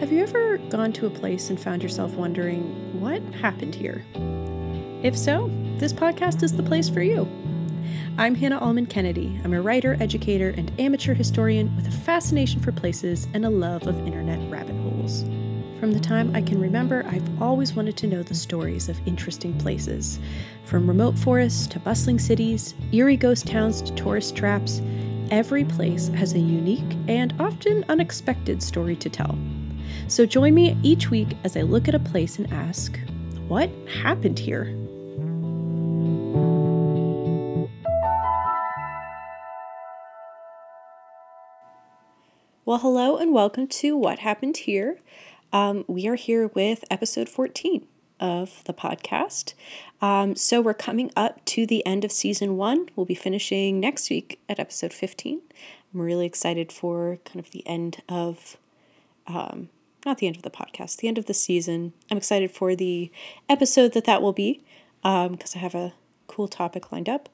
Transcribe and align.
Have 0.00 0.10
you 0.10 0.22
ever 0.22 0.56
gone 0.70 0.94
to 0.94 1.04
a 1.04 1.10
place 1.10 1.50
and 1.50 1.60
found 1.60 1.82
yourself 1.82 2.14
wondering, 2.14 2.62
what 3.02 3.20
happened 3.34 3.74
here? 3.74 4.02
If 5.02 5.14
so, 5.14 5.50
this 5.76 5.92
podcast 5.92 6.42
is 6.42 6.56
the 6.56 6.62
place 6.62 6.88
for 6.88 7.02
you. 7.02 7.28
I'm 8.16 8.34
Hannah 8.34 8.58
Allman 8.60 8.86
Kennedy. 8.86 9.38
I'm 9.44 9.52
a 9.52 9.60
writer, 9.60 9.98
educator, 10.00 10.54
and 10.56 10.72
amateur 10.80 11.12
historian 11.12 11.76
with 11.76 11.86
a 11.86 11.90
fascination 11.90 12.62
for 12.62 12.72
places 12.72 13.28
and 13.34 13.44
a 13.44 13.50
love 13.50 13.86
of 13.86 14.06
internet 14.06 14.40
rabbit 14.50 14.74
holes. 14.76 15.24
From 15.78 15.92
the 15.92 16.00
time 16.00 16.34
I 16.34 16.40
can 16.40 16.62
remember, 16.62 17.04
I've 17.06 17.42
always 17.42 17.74
wanted 17.74 17.98
to 17.98 18.06
know 18.06 18.22
the 18.22 18.34
stories 18.34 18.88
of 18.88 19.06
interesting 19.06 19.52
places. 19.58 20.18
From 20.64 20.86
remote 20.86 21.18
forests 21.18 21.66
to 21.66 21.78
bustling 21.78 22.18
cities, 22.18 22.74
eerie 22.92 23.18
ghost 23.18 23.46
towns 23.46 23.82
to 23.82 23.94
tourist 23.96 24.34
traps, 24.34 24.80
every 25.30 25.66
place 25.66 26.08
has 26.08 26.32
a 26.32 26.38
unique 26.38 26.96
and 27.06 27.34
often 27.38 27.84
unexpected 27.90 28.62
story 28.62 28.96
to 28.96 29.10
tell. 29.10 29.38
So 30.08 30.26
join 30.26 30.54
me 30.54 30.76
each 30.82 31.10
week 31.10 31.36
as 31.44 31.56
I 31.56 31.62
look 31.62 31.88
at 31.88 31.94
a 31.94 31.98
place 31.98 32.38
and 32.38 32.52
ask, 32.52 32.98
what 33.48 33.70
happened 34.02 34.38
here? 34.38 34.74
Well, 42.64 42.78
hello 42.78 43.16
and 43.16 43.32
welcome 43.32 43.66
to 43.66 43.96
What 43.96 44.20
Happened 44.20 44.58
Here. 44.58 44.98
Um, 45.52 45.84
we 45.88 46.06
are 46.06 46.14
here 46.14 46.46
with 46.54 46.84
episode 46.88 47.28
14 47.28 47.84
of 48.20 48.62
the 48.64 48.72
podcast. 48.72 49.54
Um, 50.00 50.36
so 50.36 50.60
we're 50.60 50.74
coming 50.74 51.10
up 51.16 51.44
to 51.46 51.66
the 51.66 51.84
end 51.84 52.04
of 52.04 52.12
season 52.12 52.56
one. 52.56 52.88
We'll 52.94 53.06
be 53.06 53.14
finishing 53.16 53.80
next 53.80 54.08
week 54.10 54.38
at 54.48 54.60
episode 54.60 54.92
15. 54.92 55.40
I'm 55.92 56.00
really 56.00 56.26
excited 56.26 56.70
for 56.70 57.18
kind 57.24 57.40
of 57.40 57.50
the 57.50 57.66
end 57.66 58.02
of, 58.08 58.56
um, 59.26 59.70
not 60.04 60.18
the 60.18 60.26
end 60.26 60.36
of 60.36 60.42
the 60.42 60.50
podcast, 60.50 60.96
the 60.98 61.08
end 61.08 61.18
of 61.18 61.26
the 61.26 61.34
season. 61.34 61.92
I'm 62.10 62.16
excited 62.16 62.50
for 62.50 62.74
the 62.74 63.10
episode 63.48 63.92
that 63.92 64.04
that 64.04 64.22
will 64.22 64.32
be 64.32 64.62
because 65.02 65.26
um, 65.26 65.38
I 65.54 65.58
have 65.58 65.74
a 65.74 65.94
cool 66.26 66.48
topic 66.48 66.92
lined 66.92 67.08
up. 67.08 67.28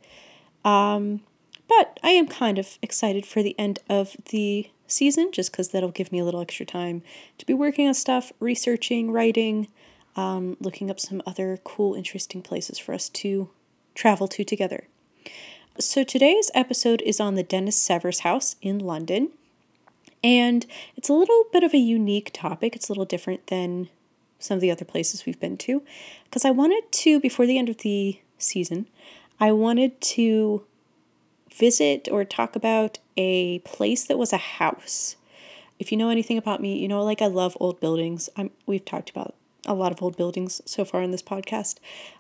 Um, 0.64 1.20
but 1.68 1.98
I 2.02 2.10
am 2.10 2.28
kind 2.28 2.58
of 2.58 2.78
excited 2.82 3.26
for 3.26 3.42
the 3.42 3.58
end 3.58 3.80
of 3.88 4.16
the 4.30 4.70
season 4.86 5.30
just 5.32 5.50
because 5.50 5.70
that'll 5.70 5.90
give 5.90 6.12
me 6.12 6.18
a 6.18 6.24
little 6.24 6.40
extra 6.40 6.66
time 6.66 7.02
to 7.38 7.46
be 7.46 7.54
working 7.54 7.88
on 7.88 7.94
stuff, 7.94 8.32
researching, 8.38 9.10
writing, 9.10 9.68
um, 10.14 10.56
looking 10.60 10.90
up 10.90 11.00
some 11.00 11.22
other 11.26 11.58
cool, 11.64 11.94
interesting 11.94 12.42
places 12.42 12.78
for 12.78 12.94
us 12.94 13.08
to 13.08 13.50
travel 13.94 14.28
to 14.28 14.44
together. 14.44 14.86
So 15.78 16.04
today's 16.04 16.50
episode 16.54 17.02
is 17.02 17.20
on 17.20 17.34
the 17.34 17.42
Dennis 17.42 17.76
Severs 17.76 18.20
House 18.20 18.56
in 18.62 18.78
London. 18.78 19.30
And 20.26 20.66
it's 20.96 21.08
a 21.08 21.12
little 21.12 21.44
bit 21.52 21.62
of 21.62 21.72
a 21.72 21.78
unique 21.78 22.32
topic. 22.32 22.74
It's 22.74 22.88
a 22.88 22.92
little 22.92 23.04
different 23.04 23.46
than 23.46 23.88
some 24.40 24.56
of 24.56 24.60
the 24.60 24.72
other 24.72 24.84
places 24.84 25.24
we've 25.24 25.38
been 25.38 25.56
to. 25.58 25.84
Because 26.24 26.44
I 26.44 26.50
wanted 26.50 26.90
to, 26.90 27.20
before 27.20 27.46
the 27.46 27.56
end 27.56 27.68
of 27.68 27.78
the 27.78 28.18
season, 28.36 28.88
I 29.38 29.52
wanted 29.52 30.00
to 30.00 30.64
visit 31.54 32.08
or 32.10 32.24
talk 32.24 32.56
about 32.56 32.98
a 33.16 33.60
place 33.60 34.02
that 34.02 34.18
was 34.18 34.32
a 34.32 34.36
house. 34.36 35.14
If 35.78 35.92
you 35.92 35.96
know 35.96 36.08
anything 36.08 36.38
about 36.38 36.60
me, 36.60 36.76
you 36.76 36.88
know 36.88 37.04
like 37.04 37.22
I 37.22 37.28
love 37.28 37.56
old 37.60 37.78
buildings. 37.78 38.28
I'm 38.36 38.50
we've 38.66 38.84
talked 38.84 39.10
about 39.10 39.36
a 39.64 39.74
lot 39.74 39.92
of 39.92 40.02
old 40.02 40.16
buildings 40.16 40.60
so 40.64 40.84
far 40.84 41.02
in 41.02 41.12
this 41.12 41.22
podcast. 41.22 41.76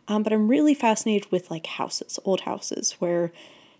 Um, 0.06 0.22
but 0.22 0.32
I'm 0.32 0.46
really 0.46 0.74
fascinated 0.74 1.32
with 1.32 1.50
like 1.50 1.66
houses, 1.66 2.20
old 2.24 2.42
houses 2.42 2.92
where 3.00 3.32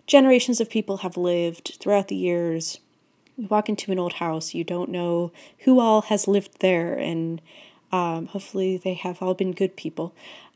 generations 0.05 0.59
of 0.59 0.69
people 0.69 0.97
have 0.97 1.15
lived 1.15 1.77
throughout 1.79 2.09
the 2.09 2.15
years. 2.17 2.81
You 3.37 3.47
walk 3.47 3.69
into 3.69 3.91
an 3.91 3.99
old 3.99 4.13
house, 4.13 4.53
you 4.53 4.63
don't 4.63 4.89
know 4.89 5.31
who 5.59 5.79
all 5.79 6.01
has 6.03 6.27
lived 6.27 6.59
there, 6.59 6.93
and 6.93 7.41
um, 7.91 8.27
hopefully 8.27 8.77
they 8.77 8.95
have 8.95 9.21
all 9.21 9.33
been 9.33 9.51
good 9.51 9.75
people. 9.75 10.13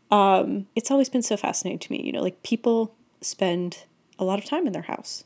Um, 0.10 0.68
it's 0.76 0.92
always 0.92 1.08
been 1.08 1.22
so 1.22 1.38
fascinating 1.38 1.80
to 1.80 1.92
me, 1.92 2.02
you 2.04 2.12
know, 2.12 2.22
like 2.22 2.44
people 2.44 2.94
spend 3.22 3.84
a 4.20 4.26
lot 4.26 4.40
of 4.40 4.46
time 4.46 4.68
in 4.68 4.74
their 4.74 4.82
house. 4.84 5.24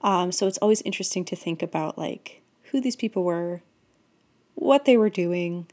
Um, 0.00 0.32
so 0.32 0.46
it's 0.46 0.58
always 0.58 0.82
interesting 0.82 1.24
to 1.26 1.36
think 1.36 1.62
about 1.62 1.98
like 1.98 2.40
who 2.70 2.80
these 2.80 2.96
people 2.96 3.22
were, 3.22 3.62
what 4.54 4.84
they 4.84 4.96
were 4.96 5.10
doing, 5.10 5.66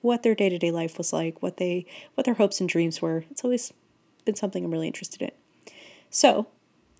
what 0.00 0.22
their 0.22 0.34
day 0.34 0.48
to 0.48 0.58
day 0.58 0.70
life 0.70 0.98
was 0.98 1.12
like, 1.12 1.42
what 1.42 1.56
they 1.56 1.86
what 2.14 2.24
their 2.24 2.34
hopes 2.34 2.60
and 2.60 2.68
dreams 2.68 3.02
were. 3.02 3.24
It's 3.30 3.44
always 3.44 3.72
been 4.24 4.34
something 4.34 4.64
I'm 4.64 4.70
really 4.70 4.86
interested 4.86 5.22
in. 5.22 5.30
So 6.10 6.46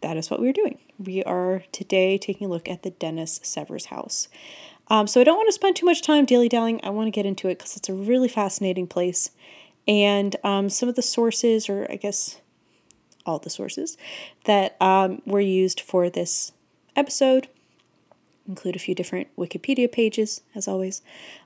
that 0.05 0.19
is 0.19 0.31
what 0.31 0.39
we're 0.39 0.53
doing. 0.53 0.79
We 0.99 1.25
are 1.25 1.63
today 1.73 2.19
taking 2.19 2.47
a 2.47 2.51
look 2.51 2.69
at 2.69 2.83
the 2.83 2.91
Dennis 2.91 3.41
Severs 3.43 3.87
house. 3.87 4.29
Um, 4.89 5.07
so 5.07 5.19
I 5.19 5.25
don't 5.25 5.39
want 5.39 5.49
to 5.49 5.53
spend 5.53 5.77
too 5.77 5.87
much 5.87 6.03
time 6.03 6.27
dilly 6.27 6.47
dallying. 6.47 6.79
I 6.85 6.91
want 6.91 7.07
to 7.07 7.11
get 7.11 7.25
into 7.25 7.49
it 7.49 7.57
because 7.57 7.75
it's 7.75 7.89
a 7.89 7.95
really 7.95 8.29
fascinating 8.29 8.87
place. 8.87 9.31
And 9.89 10.37
um, 10.45 10.69
some 10.69 10.91
of 10.91 10.95
the 10.95 11.01
sources, 11.01 11.71
or 11.71 11.87
I 11.89 11.97
guess 11.97 12.43
all 13.25 13.39
the 13.39 13.49
sources 13.49 13.97
that 14.45 14.77
um, 14.79 15.23
were 15.25 15.41
used 15.41 15.81
for 15.81 16.11
this 16.11 16.53
episode 16.95 17.49
include 18.47 18.77
a 18.77 18.81
few 18.81 18.95
different 18.95 19.35
Wikipedia 19.39 19.91
pages, 19.91 20.43
as 20.55 20.69
always, 20.69 21.01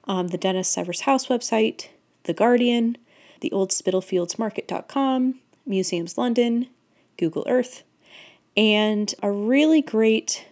um, 0.08 0.28
the 0.28 0.38
Dennis 0.38 0.68
Severs 0.68 1.02
House 1.02 1.28
website, 1.28 1.90
The 2.24 2.34
Guardian, 2.34 2.98
the 3.40 3.52
Old 3.52 3.70
Spitalfields 3.70 4.36
Market.com, 4.36 5.36
Museums 5.64 6.18
London, 6.18 6.66
Google 7.16 7.44
Earth, 7.48 7.84
and 8.58 9.14
a 9.22 9.30
really 9.30 9.80
great, 9.80 10.44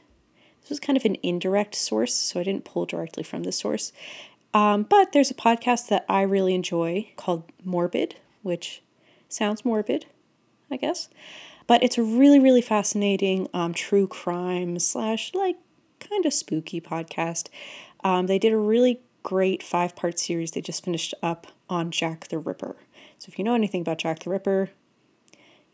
this 0.60 0.70
was 0.70 0.78
kind 0.78 0.96
of 0.96 1.04
an 1.04 1.16
indirect 1.24 1.74
source, 1.74 2.14
so 2.14 2.38
I 2.38 2.44
didn't 2.44 2.64
pull 2.64 2.86
directly 2.86 3.24
from 3.24 3.42
the 3.42 3.50
source. 3.50 3.92
Um, 4.54 4.84
but 4.84 5.10
there's 5.10 5.32
a 5.32 5.34
podcast 5.34 5.88
that 5.88 6.06
I 6.08 6.22
really 6.22 6.54
enjoy 6.54 7.10
called 7.16 7.42
Morbid, 7.64 8.14
which 8.42 8.80
sounds 9.28 9.64
morbid, 9.64 10.06
I 10.70 10.76
guess. 10.76 11.08
But 11.66 11.82
it's 11.82 11.98
a 11.98 12.02
really, 12.04 12.38
really 12.38 12.62
fascinating 12.62 13.48
um, 13.52 13.74
true 13.74 14.06
crime 14.06 14.78
slash 14.78 15.34
like 15.34 15.56
kind 15.98 16.24
of 16.24 16.32
spooky 16.32 16.80
podcast. 16.80 17.48
Um, 18.04 18.28
they 18.28 18.38
did 18.38 18.52
a 18.52 18.56
really 18.56 19.00
great 19.24 19.64
five 19.64 19.96
part 19.96 20.20
series 20.20 20.52
they 20.52 20.60
just 20.60 20.84
finished 20.84 21.12
up 21.24 21.48
on 21.68 21.90
Jack 21.90 22.28
the 22.28 22.38
Ripper. 22.38 22.76
So 23.18 23.26
if 23.28 23.36
you 23.36 23.44
know 23.44 23.54
anything 23.54 23.80
about 23.80 23.98
Jack 23.98 24.20
the 24.20 24.30
Ripper, 24.30 24.70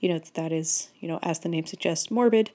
you 0.03 0.09
know 0.11 0.19
that 0.19 0.35
that 0.35 0.53
is, 0.53 0.91
you 1.01 1.09
know, 1.09 1.19
as 1.23 1.39
the 1.39 1.49
name 1.49 1.65
suggests, 1.65 2.11
morbid. 2.11 2.51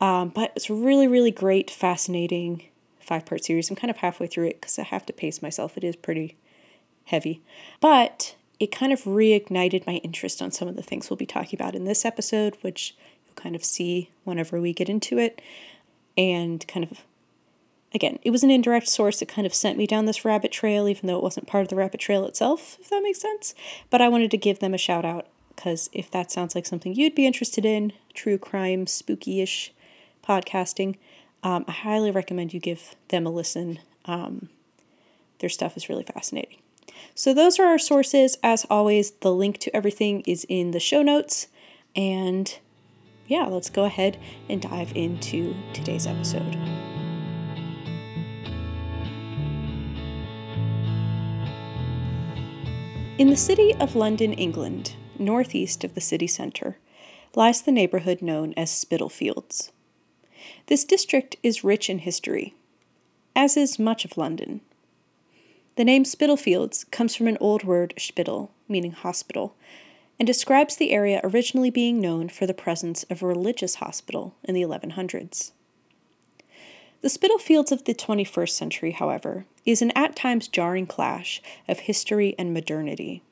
Um, 0.00 0.28
but 0.28 0.52
it's 0.54 0.70
really, 0.70 1.08
really 1.08 1.30
great, 1.30 1.70
fascinating 1.70 2.64
five 3.00 3.26
part 3.26 3.44
series. 3.44 3.70
I'm 3.70 3.76
kind 3.76 3.90
of 3.90 3.96
halfway 3.96 4.26
through 4.26 4.48
it 4.48 4.60
because 4.60 4.78
I 4.78 4.82
have 4.82 5.06
to 5.06 5.12
pace 5.12 5.42
myself. 5.42 5.76
It 5.76 5.84
is 5.84 5.96
pretty 5.96 6.36
heavy. 7.06 7.42
But 7.80 8.36
it 8.60 8.70
kind 8.70 8.92
of 8.92 9.02
reignited 9.02 9.86
my 9.86 9.94
interest 9.94 10.42
on 10.42 10.50
some 10.50 10.68
of 10.68 10.76
the 10.76 10.82
things 10.82 11.08
we'll 11.08 11.16
be 11.16 11.26
talking 11.26 11.58
about 11.58 11.74
in 11.74 11.84
this 11.84 12.04
episode, 12.04 12.56
which 12.60 12.94
you'll 13.26 13.34
kind 13.34 13.56
of 13.56 13.64
see 13.64 14.10
whenever 14.24 14.60
we 14.60 14.72
get 14.72 14.88
into 14.88 15.18
it. 15.18 15.40
And 16.16 16.66
kind 16.68 16.84
of, 16.84 17.00
again, 17.94 18.18
it 18.22 18.30
was 18.30 18.44
an 18.44 18.50
indirect 18.50 18.88
source 18.88 19.20
that 19.20 19.28
kind 19.28 19.46
of 19.46 19.54
sent 19.54 19.78
me 19.78 19.86
down 19.86 20.04
this 20.04 20.24
rabbit 20.24 20.52
trail, 20.52 20.86
even 20.86 21.06
though 21.06 21.16
it 21.16 21.22
wasn't 21.22 21.46
part 21.46 21.62
of 21.62 21.68
the 21.68 21.76
rabbit 21.76 22.00
trail 22.00 22.26
itself, 22.26 22.76
if 22.80 22.90
that 22.90 23.02
makes 23.02 23.20
sense. 23.20 23.54
But 23.90 24.00
I 24.00 24.08
wanted 24.08 24.30
to 24.32 24.36
give 24.36 24.58
them 24.58 24.74
a 24.74 24.78
shout 24.78 25.04
out 25.04 25.26
because 25.54 25.90
if 25.92 26.10
that 26.10 26.30
sounds 26.30 26.54
like 26.54 26.66
something 26.66 26.94
you'd 26.94 27.14
be 27.14 27.26
interested 27.26 27.64
in, 27.64 27.92
true 28.12 28.38
crime, 28.38 28.86
spooky 28.86 29.40
ish 29.40 29.72
podcasting, 30.26 30.96
um, 31.42 31.64
I 31.68 31.72
highly 31.72 32.10
recommend 32.10 32.54
you 32.54 32.60
give 32.60 32.94
them 33.08 33.26
a 33.26 33.30
listen. 33.30 33.78
Um, 34.06 34.48
their 35.38 35.50
stuff 35.50 35.76
is 35.76 35.88
really 35.88 36.04
fascinating. 36.04 36.58
So, 37.14 37.34
those 37.34 37.58
are 37.58 37.66
our 37.66 37.78
sources. 37.78 38.36
As 38.42 38.66
always, 38.70 39.12
the 39.12 39.32
link 39.32 39.58
to 39.58 39.76
everything 39.76 40.22
is 40.26 40.46
in 40.48 40.70
the 40.70 40.80
show 40.80 41.02
notes. 41.02 41.48
And 41.94 42.56
yeah, 43.26 43.46
let's 43.46 43.70
go 43.70 43.84
ahead 43.84 44.18
and 44.48 44.60
dive 44.60 44.92
into 44.94 45.54
today's 45.72 46.06
episode. 46.06 46.56
In 53.16 53.28
the 53.30 53.36
city 53.36 53.72
of 53.76 53.94
London, 53.94 54.32
England, 54.32 54.96
northeast 55.18 55.84
of 55.84 55.94
the 55.94 56.00
city 56.00 56.26
centre, 56.26 56.78
lies 57.34 57.62
the 57.62 57.72
neighbourhood 57.72 58.22
known 58.22 58.54
as 58.56 58.70
Spitalfields. 58.70 59.72
This 60.66 60.84
district 60.84 61.36
is 61.42 61.64
rich 61.64 61.90
in 61.90 62.00
history, 62.00 62.54
as 63.34 63.56
is 63.56 63.78
much 63.78 64.04
of 64.04 64.16
London. 64.16 64.60
The 65.76 65.84
name 65.84 66.04
Spitalfields 66.04 66.84
comes 66.84 67.16
from 67.16 67.26
an 67.26 67.38
old 67.40 67.64
word, 67.64 67.94
Spital, 67.98 68.52
meaning 68.68 68.92
hospital, 68.92 69.56
and 70.18 70.26
describes 70.26 70.76
the 70.76 70.92
area 70.92 71.20
originally 71.24 71.70
being 71.70 72.00
known 72.00 72.28
for 72.28 72.46
the 72.46 72.54
presence 72.54 73.02
of 73.04 73.22
a 73.22 73.26
religious 73.26 73.76
hospital 73.76 74.34
in 74.44 74.54
the 74.54 74.62
1100s. 74.62 75.50
The 77.00 77.10
Spitalfields 77.10 77.72
of 77.72 77.84
the 77.84 77.94
21st 77.94 78.50
century, 78.50 78.92
however, 78.92 79.44
is 79.66 79.82
an 79.82 79.90
at 79.96 80.16
times 80.16 80.48
jarring 80.48 80.86
clash 80.86 81.42
of 81.68 81.80
history 81.80 82.34
and 82.38 82.54
modernity. 82.54 83.22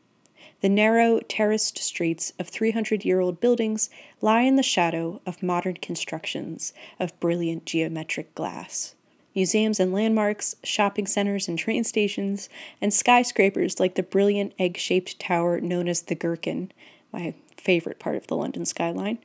The 0.62 0.68
narrow, 0.68 1.18
terraced 1.20 1.78
streets 1.78 2.32
of 2.38 2.48
300 2.48 3.04
year 3.04 3.18
old 3.18 3.40
buildings 3.40 3.90
lie 4.20 4.42
in 4.42 4.54
the 4.54 4.62
shadow 4.62 5.20
of 5.26 5.42
modern 5.42 5.74
constructions 5.74 6.72
of 7.00 7.18
brilliant 7.18 7.66
geometric 7.66 8.34
glass 8.34 8.94
museums 9.34 9.80
and 9.80 9.92
landmarks, 9.92 10.54
shopping 10.62 11.06
centers 11.06 11.48
and 11.48 11.58
train 11.58 11.82
stations, 11.84 12.48
and 12.80 12.92
skyscrapers 12.92 13.80
like 13.80 13.94
the 13.94 14.02
brilliant 14.02 14.52
egg 14.58 14.76
shaped 14.76 15.18
tower 15.18 15.60
known 15.60 15.88
as 15.88 16.02
the 16.02 16.14
Gherkin, 16.14 16.70
my 17.12 17.34
favorite 17.56 17.98
part 17.98 18.16
of 18.16 18.26
the 18.26 18.36
London 18.36 18.64
skyline, 18.64 19.18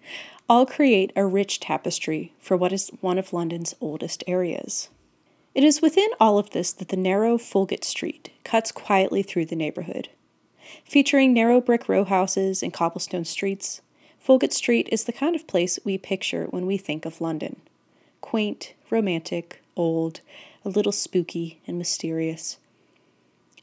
all 0.50 0.66
create 0.66 1.12
a 1.16 1.26
rich 1.26 1.60
tapestry 1.60 2.34
for 2.40 2.56
what 2.56 2.72
is 2.72 2.90
one 3.02 3.18
of 3.18 3.34
London's 3.34 3.76
oldest 3.82 4.24
areas. 4.28 4.90
It 5.54 5.64
is 5.64 5.82
within 5.82 6.10
all 6.20 6.38
of 6.38 6.52
this 6.52 6.72
that 6.74 6.88
the 6.90 6.98
narrow 6.98 7.38
Folgate 7.38 7.84
Street 7.84 8.30
cuts 8.44 8.72
quietly 8.72 9.24
through 9.24 9.48
the 9.48 9.56
neighborhood. 9.56 10.10
Featuring 10.86 11.34
narrow 11.34 11.62
brick 11.62 11.88
row 11.88 12.04
houses 12.04 12.64
and 12.64 12.74
cobblestone 12.74 13.26
streets, 13.26 13.82
Folgate 14.26 14.54
Street 14.54 14.90
is 14.92 15.06
the 15.06 15.14
kind 15.14 15.36
of 15.36 15.48
place 15.48 15.80
we 15.86 15.98
picture 15.98 16.46
when 16.46 16.66
we 16.66 16.78
think 16.78 17.06
of 17.06 17.22
London 17.22 17.62
quaint, 18.20 18.74
romantic, 18.90 19.62
old, 19.78 20.20
a 20.66 20.70
little 20.70 20.92
spooky, 20.92 21.62
and 21.66 21.78
mysterious. 21.78 22.58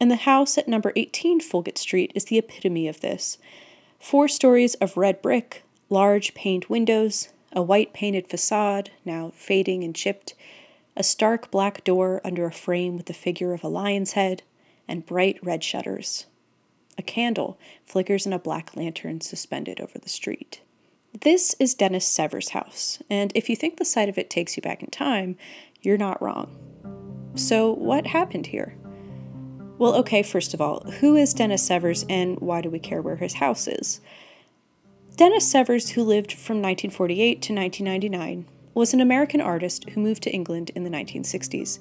And 0.00 0.10
the 0.10 0.16
house 0.16 0.56
at 0.56 0.68
number 0.68 0.92
18 0.96 1.40
Folgate 1.40 1.76
Street 1.76 2.10
is 2.14 2.26
the 2.26 2.38
epitome 2.38 2.88
of 2.88 3.00
this. 3.00 3.36
Four 4.00 4.28
stories 4.28 4.74
of 4.76 4.96
red 4.96 5.20
brick, 5.20 5.64
large 5.90 6.34
paned 6.34 6.64
windows, 6.66 7.28
a 7.52 7.62
white 7.62 7.92
painted 7.92 8.28
facade, 8.28 8.90
now 9.04 9.32
fading 9.34 9.84
and 9.84 9.94
chipped, 9.94 10.34
a 10.96 11.02
stark 11.02 11.50
black 11.50 11.84
door 11.84 12.20
under 12.24 12.46
a 12.46 12.52
frame 12.52 12.96
with 12.96 13.06
the 13.06 13.12
figure 13.12 13.52
of 13.52 13.62
a 13.62 13.68
lion's 13.68 14.12
head, 14.12 14.42
and 14.88 15.06
bright 15.06 15.38
red 15.42 15.62
shutters. 15.62 16.26
A 16.96 17.02
candle 17.02 17.58
flickers 17.84 18.26
in 18.26 18.32
a 18.32 18.38
black 18.38 18.76
lantern 18.76 19.20
suspended 19.20 19.80
over 19.80 19.98
the 19.98 20.08
street. 20.08 20.60
This 21.20 21.54
is 21.60 21.74
Dennis 21.74 22.06
Severs' 22.06 22.50
house, 22.50 23.00
and 23.08 23.30
if 23.34 23.48
you 23.48 23.54
think 23.54 23.76
the 23.76 23.84
sight 23.84 24.08
of 24.08 24.18
it 24.18 24.28
takes 24.28 24.56
you 24.56 24.62
back 24.62 24.82
in 24.82 24.90
time, 24.90 25.36
you're 25.80 25.96
not 25.96 26.20
wrong. 26.20 26.56
So, 27.36 27.72
what 27.72 28.08
happened 28.08 28.46
here? 28.46 28.76
Well, 29.78 29.94
okay, 29.96 30.22
first 30.22 30.54
of 30.54 30.60
all, 30.60 30.80
who 31.00 31.16
is 31.16 31.34
Dennis 31.34 31.66
Severs 31.66 32.04
and 32.08 32.38
why 32.40 32.60
do 32.60 32.70
we 32.70 32.78
care 32.78 33.02
where 33.02 33.16
his 33.16 33.34
house 33.34 33.66
is? 33.66 34.00
Dennis 35.16 35.48
Severs, 35.48 35.90
who 35.90 36.02
lived 36.02 36.32
from 36.32 36.56
1948 36.56 37.42
to 37.42 37.52
1999, 37.52 38.46
was 38.74 38.92
an 38.92 39.00
American 39.00 39.40
artist 39.40 39.88
who 39.90 40.00
moved 40.00 40.22
to 40.24 40.32
England 40.32 40.70
in 40.74 40.84
the 40.84 40.90
1960s. 40.90 41.78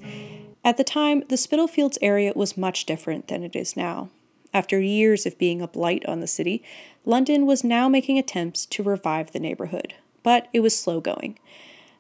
At 0.64 0.78
the 0.78 0.84
time, 0.84 1.24
the 1.30 1.38
Spitalfields 1.38 1.98
area 2.02 2.34
was 2.36 2.58
much 2.58 2.86
different 2.86 3.28
than 3.28 3.44
it 3.44 3.56
is 3.56 3.76
now. 3.76 4.10
After 4.54 4.80
years 4.80 5.26
of 5.26 5.38
being 5.38 5.62
a 5.62 5.68
blight 5.68 6.06
on 6.06 6.20
the 6.20 6.28
city, 6.28 6.64
London 7.06 7.46
was 7.46 7.64
now 7.64 7.90
making 7.90 8.20
attempts 8.20 8.66
to 8.68 8.84
revive 8.84 9.32
the 9.32 9.40
neighborhood, 9.40 9.96
but 10.22 10.48
it 10.54 10.60
was 10.60 10.78
slow 10.78 11.02
going. 11.02 11.40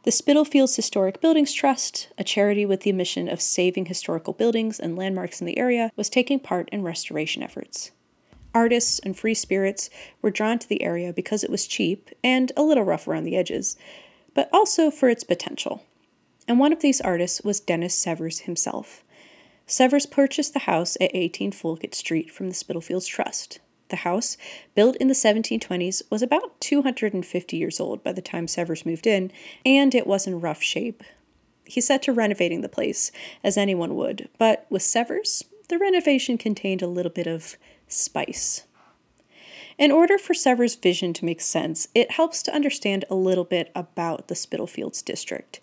The 0.03 0.11
Spitalfields 0.11 0.75
Historic 0.75 1.19
Buildings 1.19 1.53
Trust, 1.53 2.09
a 2.17 2.23
charity 2.23 2.65
with 2.65 2.81
the 2.81 2.91
mission 2.91 3.27
of 3.27 3.41
saving 3.41 3.85
historical 3.85 4.33
buildings 4.33 4.79
and 4.79 4.97
landmarks 4.97 5.41
in 5.41 5.47
the 5.47 5.57
area, 5.57 5.91
was 5.95 6.09
taking 6.09 6.39
part 6.39 6.69
in 6.71 6.83
restoration 6.83 7.41
efforts. 7.41 7.91
Artists 8.53 8.99
and 8.99 9.17
free 9.17 9.33
spirits 9.33 9.89
were 10.21 10.29
drawn 10.29 10.59
to 10.59 10.69
the 10.69 10.83
area 10.83 11.11
because 11.11 11.43
it 11.43 11.49
was 11.49 11.65
cheap 11.65 12.11
and 12.23 12.51
a 12.55 12.61
little 12.61 12.83
rough 12.83 13.07
around 13.07 13.23
the 13.23 13.37
edges, 13.37 13.77
but 14.35 14.49
also 14.53 14.91
for 14.91 15.09
its 15.09 15.23
potential. 15.23 15.83
And 16.47 16.59
one 16.59 16.73
of 16.73 16.81
these 16.81 17.01
artists 17.01 17.41
was 17.41 17.59
Dennis 17.59 17.97
Severs 17.97 18.41
himself. 18.41 19.02
Severs 19.65 20.05
purchased 20.05 20.53
the 20.53 20.59
house 20.59 20.97
at 20.99 21.11
18 21.13 21.51
Folgate 21.51 21.95
Street 21.95 22.31
from 22.31 22.49
the 22.49 22.55
Spitalfields 22.55 23.07
Trust. 23.07 23.59
The 23.89 23.97
house, 23.97 24.37
built 24.75 24.95
in 24.97 25.07
the 25.07 25.13
1720s, 25.13 26.01
was 26.09 26.21
about 26.21 26.59
250 26.59 27.57
years 27.57 27.79
old 27.79 28.03
by 28.03 28.11
the 28.11 28.21
time 28.21 28.47
Severs 28.47 28.85
moved 28.85 29.07
in, 29.07 29.31
and 29.65 29.93
it 29.93 30.07
was 30.07 30.27
in 30.27 30.41
rough 30.41 30.61
shape. 30.61 31.03
He 31.65 31.79
set 31.79 32.01
to 32.03 32.13
renovating 32.13 32.61
the 32.61 32.69
place, 32.69 33.11
as 33.43 33.57
anyone 33.57 33.95
would, 33.95 34.29
but 34.37 34.65
with 34.69 34.81
Severs, 34.81 35.45
the 35.69 35.77
renovation 35.77 36.37
contained 36.37 36.81
a 36.81 36.87
little 36.87 37.11
bit 37.11 37.27
of 37.27 37.55
spice. 37.87 38.63
In 39.77 39.91
order 39.91 40.17
for 40.17 40.33
Severs' 40.33 40.75
vision 40.75 41.13
to 41.13 41.25
make 41.25 41.41
sense, 41.41 41.87
it 41.95 42.11
helps 42.11 42.43
to 42.43 42.53
understand 42.53 43.05
a 43.09 43.15
little 43.15 43.43
bit 43.43 43.71
about 43.73 44.27
the 44.27 44.35
Spitalfields 44.35 45.01
district. 45.01 45.59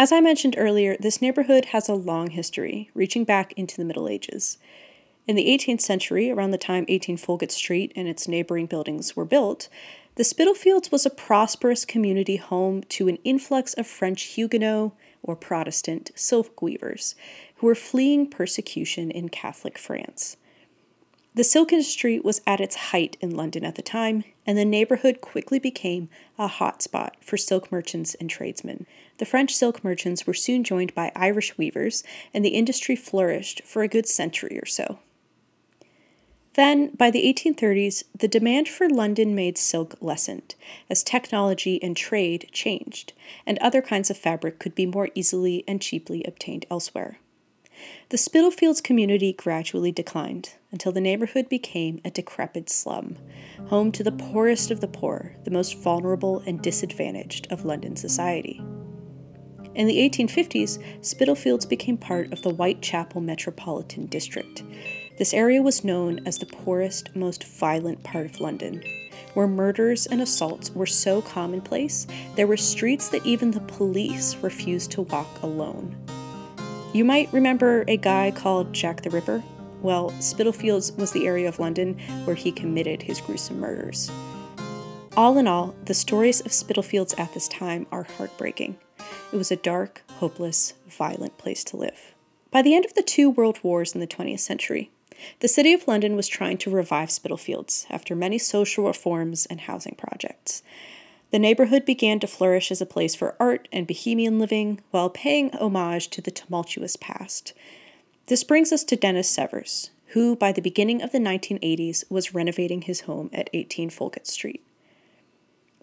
As 0.00 0.12
I 0.12 0.20
mentioned 0.20 0.54
earlier, 0.56 0.96
this 1.00 1.20
neighborhood 1.20 1.66
has 1.66 1.88
a 1.88 1.94
long 1.94 2.30
history, 2.30 2.88
reaching 2.94 3.24
back 3.24 3.52
into 3.54 3.76
the 3.76 3.84
Middle 3.84 4.08
Ages. 4.08 4.56
In 5.26 5.34
the 5.34 5.48
18th 5.48 5.80
century, 5.80 6.30
around 6.30 6.52
the 6.52 6.56
time 6.56 6.84
18 6.86 7.16
Folgate 7.16 7.50
Street 7.50 7.92
and 7.96 8.06
its 8.06 8.28
neighboring 8.28 8.66
buildings 8.66 9.16
were 9.16 9.24
built, 9.24 9.68
the 10.14 10.22
Spitalfields 10.22 10.92
was 10.92 11.04
a 11.04 11.10
prosperous 11.10 11.84
community 11.84 12.36
home 12.36 12.84
to 12.90 13.08
an 13.08 13.18
influx 13.24 13.74
of 13.74 13.88
French 13.88 14.22
Huguenot 14.22 14.92
or 15.24 15.34
Protestant 15.34 16.12
silk 16.14 16.62
weavers 16.62 17.16
who 17.56 17.66
were 17.66 17.74
fleeing 17.74 18.30
persecution 18.30 19.10
in 19.10 19.28
Catholic 19.28 19.76
France. 19.76 20.36
The 21.34 21.44
silk 21.44 21.72
industry 21.72 22.18
was 22.18 22.40
at 22.46 22.60
its 22.60 22.74
height 22.74 23.16
in 23.20 23.36
London 23.36 23.64
at 23.64 23.76
the 23.76 23.82
time, 23.82 24.24
and 24.46 24.58
the 24.58 24.64
neighborhood 24.64 25.20
quickly 25.20 25.58
became 25.58 26.08
a 26.38 26.48
hotspot 26.48 27.10
for 27.20 27.36
silk 27.36 27.70
merchants 27.70 28.14
and 28.14 28.28
tradesmen. 28.28 28.86
The 29.18 29.26
French 29.26 29.54
silk 29.54 29.84
merchants 29.84 30.26
were 30.26 30.34
soon 30.34 30.64
joined 30.64 30.94
by 30.94 31.12
Irish 31.14 31.56
weavers, 31.56 32.02
and 32.34 32.44
the 32.44 32.50
industry 32.56 32.96
flourished 32.96 33.62
for 33.64 33.82
a 33.82 33.88
good 33.88 34.08
century 34.08 34.58
or 34.58 34.66
so. 34.66 34.98
Then, 36.54 36.88
by 36.96 37.12
the 37.12 37.22
1830s, 37.32 38.02
the 38.18 38.26
demand 38.26 38.68
for 38.68 38.88
London 38.88 39.32
made 39.32 39.56
silk 39.56 39.94
lessened 40.00 40.56
as 40.90 41.04
technology 41.04 41.80
and 41.80 41.96
trade 41.96 42.48
changed, 42.50 43.12
and 43.46 43.58
other 43.58 43.80
kinds 43.80 44.10
of 44.10 44.18
fabric 44.18 44.58
could 44.58 44.74
be 44.74 44.86
more 44.86 45.08
easily 45.14 45.62
and 45.68 45.80
cheaply 45.80 46.24
obtained 46.24 46.66
elsewhere. 46.68 47.18
The 48.10 48.18
Spitalfields 48.18 48.80
community 48.80 49.32
gradually 49.32 49.92
declined 49.92 50.54
until 50.72 50.92
the 50.92 51.00
neighborhood 51.00 51.48
became 51.48 52.00
a 52.04 52.10
decrepit 52.10 52.70
slum, 52.70 53.16
home 53.66 53.92
to 53.92 54.02
the 54.02 54.12
poorest 54.12 54.70
of 54.70 54.80
the 54.80 54.88
poor, 54.88 55.36
the 55.44 55.50
most 55.50 55.76
vulnerable 55.78 56.42
and 56.46 56.62
disadvantaged 56.62 57.46
of 57.50 57.64
London 57.64 57.96
society. 57.96 58.62
In 59.74 59.86
the 59.86 59.98
1850s, 60.08 60.82
Spitalfields 61.04 61.64
became 61.66 61.96
part 61.96 62.32
of 62.32 62.42
the 62.42 62.50
Whitechapel 62.50 63.20
Metropolitan 63.20 64.06
District. 64.06 64.64
This 65.18 65.32
area 65.32 65.62
was 65.62 65.84
known 65.84 66.20
as 66.26 66.38
the 66.38 66.46
poorest, 66.46 67.14
most 67.14 67.44
violent 67.44 68.02
part 68.02 68.26
of 68.26 68.40
London, 68.40 68.82
where 69.34 69.46
murders 69.46 70.06
and 70.06 70.20
assaults 70.20 70.72
were 70.72 70.86
so 70.86 71.22
commonplace 71.22 72.06
there 72.34 72.46
were 72.46 72.56
streets 72.56 73.08
that 73.10 73.24
even 73.24 73.50
the 73.50 73.60
police 73.60 74.34
refused 74.36 74.90
to 74.92 75.02
walk 75.02 75.42
alone. 75.42 75.94
You 76.94 77.04
might 77.04 77.30
remember 77.34 77.84
a 77.86 77.98
guy 77.98 78.30
called 78.30 78.72
Jack 78.72 79.02
the 79.02 79.10
Ripper. 79.10 79.42
Well, 79.82 80.08
Spitalfields 80.20 80.92
was 80.92 81.12
the 81.12 81.26
area 81.26 81.46
of 81.46 81.58
London 81.58 81.98
where 82.24 82.34
he 82.34 82.50
committed 82.50 83.02
his 83.02 83.20
gruesome 83.20 83.60
murders. 83.60 84.10
All 85.14 85.36
in 85.36 85.46
all, 85.46 85.74
the 85.84 85.92
stories 85.92 86.40
of 86.40 86.52
Spitalfields 86.52 87.12
at 87.18 87.34
this 87.34 87.46
time 87.46 87.86
are 87.92 88.04
heartbreaking. 88.04 88.78
It 89.32 89.36
was 89.36 89.52
a 89.52 89.56
dark, 89.56 90.02
hopeless, 90.12 90.72
violent 90.88 91.36
place 91.36 91.62
to 91.64 91.76
live. 91.76 92.14
By 92.50 92.62
the 92.62 92.74
end 92.74 92.86
of 92.86 92.94
the 92.94 93.02
two 93.02 93.28
world 93.28 93.62
wars 93.62 93.92
in 93.92 94.00
the 94.00 94.06
20th 94.06 94.40
century, 94.40 94.90
the 95.40 95.48
City 95.48 95.74
of 95.74 95.86
London 95.86 96.16
was 96.16 96.26
trying 96.26 96.56
to 96.58 96.70
revive 96.70 97.10
Spitalfields 97.10 97.86
after 97.90 98.16
many 98.16 98.38
social 98.38 98.86
reforms 98.86 99.44
and 99.46 99.60
housing 99.60 99.94
projects. 99.98 100.62
The 101.30 101.38
neighborhood 101.38 101.84
began 101.84 102.20
to 102.20 102.26
flourish 102.26 102.70
as 102.70 102.80
a 102.80 102.86
place 102.86 103.14
for 103.14 103.36
art 103.38 103.68
and 103.70 103.86
bohemian 103.86 104.38
living 104.38 104.80
while 104.90 105.10
paying 105.10 105.50
homage 105.50 106.08
to 106.08 106.22
the 106.22 106.30
tumultuous 106.30 106.96
past. 106.96 107.52
This 108.26 108.44
brings 108.44 108.72
us 108.72 108.82
to 108.84 108.96
Dennis 108.96 109.28
Severs, 109.28 109.90
who, 110.08 110.34
by 110.34 110.52
the 110.52 110.62
beginning 110.62 111.02
of 111.02 111.12
the 111.12 111.18
1980s, 111.18 112.10
was 112.10 112.34
renovating 112.34 112.82
his 112.82 113.02
home 113.02 113.28
at 113.32 113.50
18 113.52 113.90
Folgate 113.90 114.26
Street. 114.26 114.64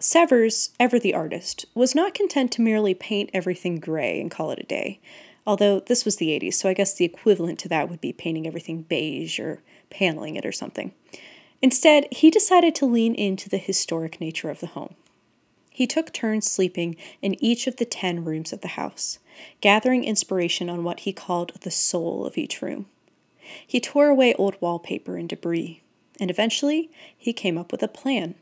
Severs, 0.00 0.70
ever 0.80 0.98
the 0.98 1.14
artist, 1.14 1.64
was 1.74 1.94
not 1.94 2.12
content 2.12 2.50
to 2.52 2.62
merely 2.62 2.92
paint 2.92 3.30
everything 3.32 3.78
gray 3.78 4.20
and 4.20 4.30
call 4.30 4.50
it 4.50 4.58
a 4.58 4.64
day, 4.64 5.00
although 5.46 5.78
this 5.80 6.04
was 6.04 6.16
the 6.16 6.38
80s, 6.38 6.54
so 6.54 6.68
I 6.68 6.74
guess 6.74 6.92
the 6.92 7.04
equivalent 7.04 7.60
to 7.60 7.68
that 7.68 7.88
would 7.88 8.00
be 8.00 8.12
painting 8.12 8.46
everything 8.46 8.82
beige 8.82 9.38
or 9.38 9.62
paneling 9.90 10.34
it 10.34 10.44
or 10.44 10.52
something. 10.52 10.92
Instead, 11.62 12.08
he 12.10 12.30
decided 12.30 12.74
to 12.74 12.86
lean 12.86 13.14
into 13.14 13.48
the 13.48 13.58
historic 13.58 14.20
nature 14.20 14.50
of 14.50 14.60
the 14.60 14.66
home. 14.66 14.96
He 15.76 15.86
took 15.86 16.10
turns 16.10 16.50
sleeping 16.50 16.96
in 17.20 17.36
each 17.44 17.66
of 17.66 17.76
the 17.76 17.84
ten 17.84 18.24
rooms 18.24 18.50
of 18.50 18.62
the 18.62 18.76
house, 18.80 19.18
gathering 19.60 20.04
inspiration 20.04 20.70
on 20.70 20.84
what 20.84 21.00
he 21.00 21.12
called 21.12 21.52
the 21.60 21.70
soul 21.70 22.24
of 22.24 22.38
each 22.38 22.62
room. 22.62 22.86
He 23.66 23.78
tore 23.78 24.08
away 24.08 24.32
old 24.36 24.56
wallpaper 24.58 25.18
and 25.18 25.28
debris, 25.28 25.82
and 26.18 26.30
eventually 26.30 26.90
he 27.14 27.34
came 27.34 27.58
up 27.58 27.72
with 27.72 27.82
a 27.82 27.88
plan 27.88 28.36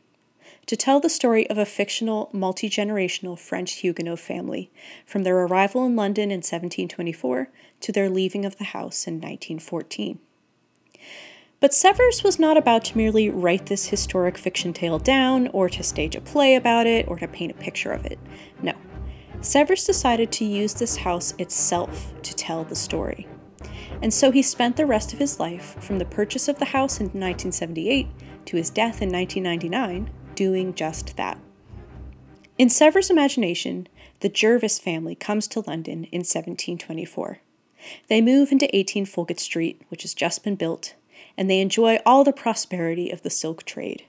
to 0.65 0.77
tell 0.77 1.01
the 1.01 1.09
story 1.09 1.45
of 1.49 1.57
a 1.57 1.65
fictional, 1.65 2.29
multi 2.31 2.69
generational 2.69 3.37
French 3.37 3.73
Huguenot 3.73 4.19
family, 4.19 4.71
from 5.05 5.23
their 5.23 5.37
arrival 5.37 5.85
in 5.85 5.97
London 5.97 6.31
in 6.31 6.37
1724 6.37 7.49
to 7.81 7.91
their 7.91 8.09
leaving 8.09 8.45
of 8.45 8.59
the 8.59 8.63
house 8.63 9.07
in 9.07 9.15
1914. 9.15 10.19
But 11.59 11.73
Severs 11.73 12.23
was 12.23 12.37
not 12.37 12.57
about 12.57 12.85
to 12.85 12.97
merely 12.97 13.29
write 13.29 13.67
this 13.67 13.87
historic 13.87 14.37
fiction 14.37 14.73
tale 14.73 14.99
down, 14.99 15.47
or 15.47 15.69
to 15.69 15.83
stage 15.83 16.15
a 16.15 16.21
play 16.21 16.55
about 16.55 16.85
it, 16.85 17.07
or 17.07 17.17
to 17.17 17.27
paint 17.27 17.51
a 17.51 17.55
picture 17.55 17.91
of 17.91 18.05
it. 18.05 18.19
No. 18.61 18.73
Severs 19.41 19.85
decided 19.85 20.31
to 20.33 20.45
use 20.45 20.73
this 20.73 20.97
house 20.97 21.33
itself 21.37 22.13
to 22.23 22.35
tell 22.35 22.63
the 22.63 22.75
story. 22.75 23.27
And 24.01 24.13
so 24.13 24.31
he 24.31 24.41
spent 24.41 24.75
the 24.75 24.85
rest 24.85 25.13
of 25.13 25.19
his 25.19 25.39
life, 25.39 25.81
from 25.81 25.99
the 25.99 26.05
purchase 26.05 26.47
of 26.47 26.59
the 26.59 26.65
house 26.65 26.99
in 26.99 27.05
1978 27.05 28.07
to 28.45 28.57
his 28.57 28.69
death 28.69 29.01
in 29.01 29.09
1999, 29.09 30.09
doing 30.35 30.73
just 30.73 31.15
that. 31.15 31.39
In 32.57 32.69
Severs' 32.69 33.09
imagination, 33.09 33.87
the 34.19 34.29
Jervis 34.29 34.79
family 34.79 35.15
comes 35.15 35.47
to 35.47 35.61
London 35.61 36.05
in 36.05 36.19
1724. 36.19 37.39
They 38.07 38.21
move 38.21 38.51
into 38.51 38.73
18 38.75 39.05
Folgate 39.05 39.39
Street, 39.39 39.81
which 39.89 40.01
has 40.01 40.13
just 40.13 40.43
been 40.43 40.55
built, 40.55 40.95
and 41.37 41.49
they 41.49 41.61
enjoy 41.61 41.99
all 42.05 42.23
the 42.23 42.33
prosperity 42.33 43.09
of 43.09 43.21
the 43.21 43.29
silk 43.29 43.63
trade. 43.63 44.03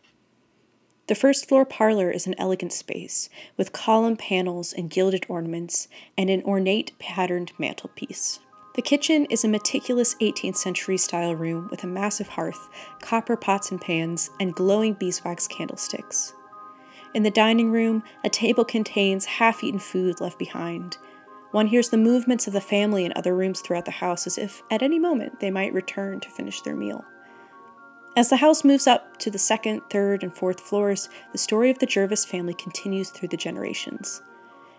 The 1.08 1.14
first 1.14 1.48
floor 1.48 1.64
parlor 1.64 2.10
is 2.10 2.26
an 2.26 2.34
elegant 2.36 2.72
space 2.72 3.28
with 3.56 3.72
column 3.72 4.16
panels 4.16 4.72
and 4.72 4.90
gilded 4.90 5.24
ornaments 5.28 5.86
and 6.18 6.28
an 6.28 6.42
ornate 6.42 6.98
patterned 6.98 7.52
mantelpiece. 7.58 8.40
The 8.74 8.82
kitchen 8.82 9.24
is 9.30 9.44
a 9.44 9.48
meticulous 9.48 10.16
18th 10.16 10.56
century 10.56 10.98
style 10.98 11.34
room 11.34 11.68
with 11.70 11.84
a 11.84 11.86
massive 11.86 12.28
hearth, 12.28 12.68
copper 13.00 13.36
pots 13.36 13.70
and 13.70 13.80
pans, 13.80 14.30
and 14.40 14.54
glowing 14.54 14.94
beeswax 14.94 15.46
candlesticks. 15.46 16.34
In 17.14 17.22
the 17.22 17.30
dining 17.30 17.70
room, 17.70 18.02
a 18.22 18.28
table 18.28 18.64
contains 18.64 19.24
half 19.24 19.64
eaten 19.64 19.80
food 19.80 20.20
left 20.20 20.38
behind. 20.38 20.98
One 21.52 21.68
hears 21.68 21.88
the 21.88 21.96
movements 21.96 22.46
of 22.46 22.52
the 22.52 22.60
family 22.60 23.06
in 23.06 23.14
other 23.16 23.34
rooms 23.34 23.60
throughout 23.60 23.86
the 23.86 23.92
house 23.92 24.26
as 24.26 24.36
if 24.36 24.62
at 24.70 24.82
any 24.82 24.98
moment 24.98 25.40
they 25.40 25.50
might 25.50 25.72
return 25.72 26.20
to 26.20 26.28
finish 26.28 26.60
their 26.60 26.76
meal. 26.76 27.02
As 28.16 28.30
the 28.30 28.36
house 28.36 28.64
moves 28.64 28.86
up 28.86 29.18
to 29.18 29.30
the 29.30 29.38
second, 29.38 29.82
third, 29.90 30.22
and 30.22 30.34
fourth 30.34 30.60
floors, 30.60 31.10
the 31.32 31.38
story 31.38 31.68
of 31.68 31.78
the 31.80 31.86
Jervis 31.86 32.24
family 32.24 32.54
continues 32.54 33.10
through 33.10 33.28
the 33.28 33.36
generations. 33.36 34.22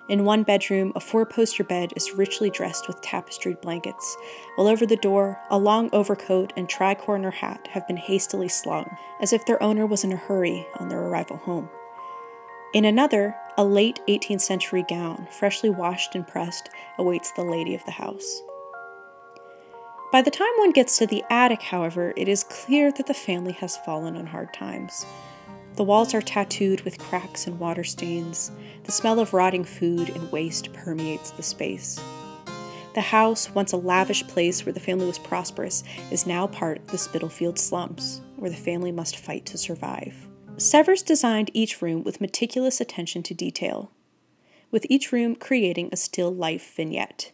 In 0.10 0.26
one 0.26 0.42
bedroom, 0.42 0.92
a 0.96 1.00
four 1.00 1.24
poster 1.24 1.64
bed 1.64 1.94
is 1.96 2.14
richly 2.14 2.50
dressed 2.50 2.88
with 2.88 3.00
tapestried 3.02 3.62
blankets, 3.62 4.18
while 4.56 4.68
over 4.68 4.88
the 4.88 4.96
door, 4.96 5.40
a 5.52 5.58
long 5.60 5.92
overcoat 5.94 6.52
and 6.58 6.68
tricorner 6.68 7.32
hat 7.32 7.68
have 7.72 7.88
been 7.88 7.98
hastily 7.98 8.50
slung, 8.50 8.90
as 9.22 9.32
if 9.32 9.46
their 9.46 9.62
owner 9.62 9.86
was 9.86 10.04
in 10.04 10.14
a 10.14 10.18
hurry 10.18 10.66
on 10.80 10.90
their 10.90 11.02
arrival 11.02 11.38
home. 11.38 11.70
In 12.74 12.86
another, 12.86 13.36
a 13.56 13.64
late 13.64 14.00
18th 14.08 14.42
century 14.42 14.84
gown, 14.90 15.28
freshly 15.30 15.70
washed 15.70 16.16
and 16.16 16.28
pressed, 16.28 16.70
awaits 16.98 17.32
the 17.34 17.44
lady 17.44 17.76
of 17.76 17.86
the 17.86 17.92
house. 17.92 18.42
By 20.10 20.22
the 20.22 20.32
time 20.32 20.48
one 20.56 20.72
gets 20.72 20.98
to 20.98 21.06
the 21.06 21.24
attic, 21.30 21.62
however, 21.62 22.14
it 22.16 22.30
is 22.30 22.46
clear 22.46 22.94
that 22.94 23.08
the 23.08 23.14
family 23.14 23.52
has 23.52 23.76
fallen 23.76 24.16
on 24.16 24.26
hard 24.26 24.54
times. 24.54 25.06
The 25.76 25.84
walls 25.84 26.14
are 26.14 26.22
tattooed 26.22 26.82
with 26.82 26.98
cracks 26.98 27.46
and 27.46 27.60
water 27.60 27.84
stains. 27.84 28.50
The 28.86 28.94
smell 28.94 29.20
of 29.20 29.34
rotting 29.34 29.66
food 29.66 30.10
and 30.10 30.32
waste 30.32 30.72
permeates 30.72 31.32
the 31.32 31.44
space. 31.44 32.02
The 32.96 33.02
house, 33.02 33.54
once 33.54 33.74
a 33.74 33.78
lavish 33.78 34.26
place 34.28 34.66
where 34.66 34.72
the 34.72 34.80
family 34.80 35.06
was 35.06 35.20
prosperous, 35.20 35.84
is 36.10 36.26
now 36.26 36.48
part 36.48 36.80
of 36.80 36.88
the 36.88 36.98
Spitalfield 36.98 37.60
slums, 37.60 38.22
where 38.38 38.50
the 38.50 38.56
family 38.56 38.94
must 38.94 39.18
fight 39.18 39.46
to 39.48 39.58
survive. 39.58 40.16
Severs 40.56 41.04
designed 41.04 41.52
each 41.54 41.82
room 41.82 42.02
with 42.04 42.22
meticulous 42.22 42.80
attention 42.80 43.24
to 43.24 43.34
detail, 43.34 43.92
with 44.72 44.88
each 44.90 45.12
room 45.12 45.36
creating 45.36 45.90
a 45.92 45.98
still 45.98 46.34
life 46.34 46.76
vignette. 46.76 47.34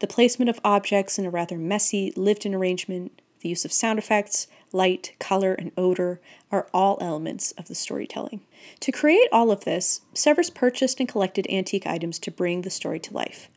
The 0.00 0.06
placement 0.06 0.48
of 0.48 0.60
objects 0.64 1.18
in 1.18 1.24
a 1.24 1.30
rather 1.30 1.56
messy, 1.56 2.12
lived 2.16 2.44
in 2.44 2.54
arrangement, 2.54 3.20
the 3.40 3.48
use 3.48 3.64
of 3.64 3.72
sound 3.72 3.98
effects, 3.98 4.46
light, 4.72 5.12
color, 5.18 5.52
and 5.54 5.70
odor 5.76 6.20
are 6.50 6.66
all 6.72 6.98
elements 7.00 7.52
of 7.52 7.68
the 7.68 7.74
storytelling. 7.74 8.40
To 8.80 8.90
create 8.90 9.28
all 9.30 9.50
of 9.50 9.64
this, 9.64 10.00
Severs 10.14 10.50
purchased 10.50 10.98
and 10.98 11.08
collected 11.08 11.46
antique 11.50 11.86
items 11.86 12.18
to 12.20 12.30
bring 12.30 12.62
the 12.62 12.70
story 12.70 12.98
to 13.00 13.14
life. 13.14 13.48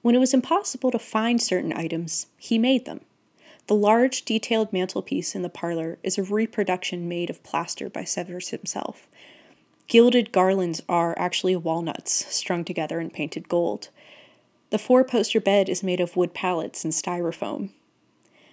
When 0.00 0.14
it 0.14 0.20
was 0.20 0.32
impossible 0.32 0.90
to 0.92 0.98
find 0.98 1.42
certain 1.42 1.72
items, 1.72 2.26
he 2.36 2.58
made 2.58 2.84
them. 2.84 3.00
The 3.66 3.74
large, 3.74 4.24
detailed 4.24 4.72
mantelpiece 4.72 5.34
in 5.34 5.42
the 5.42 5.48
parlor 5.48 5.98
is 6.02 6.18
a 6.18 6.22
reproduction 6.22 7.08
made 7.08 7.30
of 7.30 7.42
plaster 7.42 7.88
by 7.88 8.04
Severs 8.04 8.48
himself. 8.48 9.06
Gilded 9.86 10.32
garlands 10.32 10.82
are 10.88 11.18
actually 11.18 11.54
walnuts 11.54 12.26
strung 12.34 12.64
together 12.64 12.98
and 12.98 13.12
painted 13.12 13.48
gold. 13.48 13.90
The 14.72 14.78
four 14.78 15.04
poster 15.04 15.38
bed 15.38 15.68
is 15.68 15.82
made 15.82 16.00
of 16.00 16.16
wood 16.16 16.32
pallets 16.32 16.82
and 16.82 16.94
styrofoam. 16.94 17.68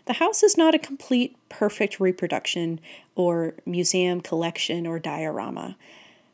The 0.03 0.19
house 0.19 0.43
is 0.43 0.57
not 0.57 0.75
a 0.75 0.79
complete, 0.79 1.37
perfect 1.47 2.01
reproduction 2.01 2.81
or 3.15 3.53
museum 3.65 4.19
collection 4.19 4.85
or 4.85 4.99
diorama. 4.99 5.77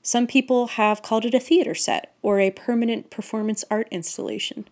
Some 0.01 0.25
people 0.25 0.69
have 0.69 1.03
called 1.03 1.23
it 1.23 1.35
a 1.35 1.39
theater 1.39 1.75
set 1.75 2.15
or 2.23 2.39
a 2.39 2.49
permanent 2.49 3.11
performance 3.11 3.63
art 3.69 3.87
installation. 3.91 4.67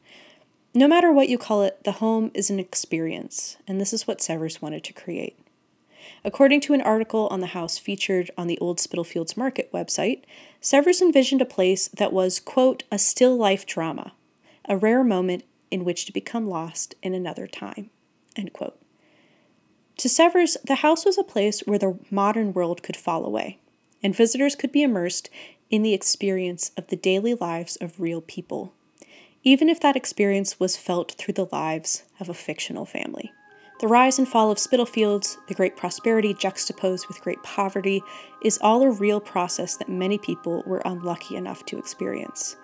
No 0.74 0.88
matter 0.88 1.12
what 1.12 1.30
you 1.30 1.38
call 1.38 1.62
it, 1.62 1.84
the 1.84 1.92
home 1.92 2.32
is 2.34 2.50
an 2.50 2.60
experience, 2.60 3.58
and 3.68 3.80
this 3.80 3.94
is 3.94 4.08
what 4.08 4.20
Severs 4.20 4.64
wanted 4.64 4.84
to 4.86 4.94
create. 4.94 5.38
According 6.26 6.62
to 6.62 6.74
an 6.74 6.82
article 6.82 7.28
on 7.30 7.40
the 7.40 7.54
house 7.54 7.78
featured 7.78 8.32
on 8.36 8.48
the 8.48 8.58
Old 8.58 8.80
Spitalfields 8.80 9.38
Market 9.38 9.72
website, 9.72 10.24
Severs 10.60 11.04
envisioned 11.04 11.44
a 11.44 11.46
place 11.46 11.88
that 11.90 12.14
was, 12.14 12.40
quote, 12.40 12.82
a 12.92 12.98
still 12.98 13.38
life 13.38 13.68
drama, 13.68 14.14
a 14.68 14.78
rare 14.78 15.04
moment 15.04 15.44
in 15.72 15.84
which 15.84 16.06
to 16.06 16.12
become 16.12 16.48
lost 16.48 16.96
in 17.02 17.14
another 17.14 17.48
time. 17.48 17.90
To 19.98 20.10
Severs, 20.10 20.58
the 20.64 20.76
house 20.76 21.06
was 21.06 21.18
a 21.18 21.24
place 21.24 21.62
where 21.62 21.80
the 21.80 21.98
modern 22.10 22.54
world 22.54 22.84
could 22.84 22.98
fall 22.98 23.26
away, 23.26 23.60
and 24.02 24.16
visitors 24.16 24.56
could 24.56 24.72
be 24.72 24.84
immersed 24.84 25.30
in 25.70 25.82
the 25.82 25.94
experience 25.94 26.72
of 26.78 26.88
the 26.88 26.96
daily 26.96 27.34
lives 27.34 27.76
of 27.78 28.00
real 28.00 28.22
people, 28.22 28.74
even 29.44 29.70
if 29.70 29.80
that 29.80 29.96
experience 29.96 30.60
was 30.60 30.78
felt 30.78 31.14
through 31.14 31.34
the 31.34 31.50
lives 31.52 32.04
of 32.20 32.30
a 32.30 32.34
fictional 32.34 32.86
family. 32.86 33.32
The 33.80 33.88
rise 33.88 34.18
and 34.18 34.28
fall 34.28 34.50
of 34.50 34.60
Spitalfields, 34.60 35.38
the 35.48 35.54
great 35.54 35.76
prosperity 35.76 36.34
juxtaposed 36.34 37.08
with 37.08 37.22
great 37.22 37.42
poverty, 37.44 38.02
is 38.44 38.60
all 38.62 38.82
a 38.84 38.92
real 38.92 39.20
process 39.20 39.76
that 39.78 39.90
many 39.90 40.18
people 40.18 40.64
were 40.66 40.82
unlucky 40.86 41.36
enough 41.36 41.66
to 41.66 41.78
experience. 41.78 42.56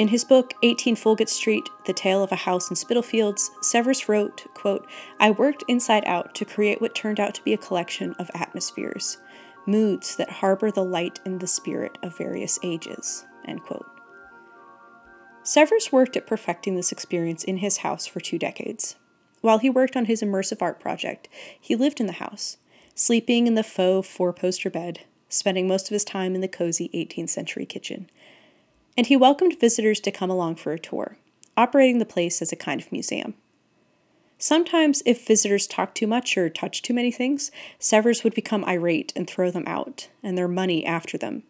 In 0.00 0.08
his 0.08 0.24
book, 0.24 0.54
18 0.62 0.96
Folgate 0.96 1.28
Street, 1.28 1.68
The 1.84 1.92
Tale 1.92 2.24
of 2.24 2.32
a 2.32 2.36
House 2.36 2.70
in 2.70 2.76
Spitalfields, 2.76 3.50
Severs 3.60 4.08
wrote, 4.08 4.46
quote, 4.54 4.86
I 5.18 5.30
worked 5.30 5.62
inside 5.68 6.04
out 6.06 6.34
to 6.36 6.46
create 6.46 6.80
what 6.80 6.94
turned 6.94 7.20
out 7.20 7.34
to 7.34 7.44
be 7.44 7.52
a 7.52 7.58
collection 7.58 8.14
of 8.14 8.30
atmospheres, 8.32 9.18
moods 9.66 10.16
that 10.16 10.30
harbor 10.30 10.70
the 10.70 10.82
light 10.82 11.20
and 11.26 11.38
the 11.38 11.46
spirit 11.46 11.98
of 12.02 12.16
various 12.16 12.58
ages, 12.62 13.26
end 13.44 13.62
quote. 13.62 13.84
Severs 15.42 15.92
worked 15.92 16.16
at 16.16 16.26
perfecting 16.26 16.76
this 16.76 16.92
experience 16.92 17.44
in 17.44 17.58
his 17.58 17.76
house 17.76 18.06
for 18.06 18.20
two 18.20 18.38
decades. 18.38 18.96
While 19.42 19.58
he 19.58 19.68
worked 19.68 19.98
on 19.98 20.06
his 20.06 20.22
immersive 20.22 20.62
art 20.62 20.80
project, 20.80 21.28
he 21.60 21.76
lived 21.76 22.00
in 22.00 22.06
the 22.06 22.14
house, 22.14 22.56
sleeping 22.94 23.46
in 23.46 23.54
the 23.54 23.62
faux 23.62 24.08
four 24.08 24.32
poster 24.32 24.70
bed, 24.70 25.00
spending 25.28 25.68
most 25.68 25.88
of 25.88 25.92
his 25.92 26.04
time 26.04 26.34
in 26.34 26.40
the 26.40 26.48
cozy 26.48 26.88
18th 26.94 27.28
century 27.28 27.66
kitchen 27.66 28.08
and 28.96 29.06
he 29.06 29.16
welcomed 29.16 29.58
visitors 29.60 30.00
to 30.00 30.10
come 30.10 30.30
along 30.30 30.56
for 30.56 30.72
a 30.72 30.78
tour, 30.78 31.16
operating 31.56 31.98
the 31.98 32.04
place 32.04 32.40
as 32.42 32.52
a 32.52 32.56
kind 32.56 32.80
of 32.80 32.92
museum. 32.92 33.34
Sometimes, 34.38 35.02
if 35.04 35.26
visitors 35.26 35.66
talked 35.66 35.96
too 35.96 36.06
much 36.06 36.38
or 36.38 36.48
touched 36.48 36.84
too 36.84 36.94
many 36.94 37.10
things, 37.10 37.50
Severs 37.78 38.24
would 38.24 38.34
become 38.34 38.64
irate 38.64 39.12
and 39.14 39.28
throw 39.28 39.50
them 39.50 39.64
out, 39.66 40.08
and 40.22 40.36
their 40.36 40.48
money 40.48 40.84
after 40.84 41.18
them. 41.18 41.42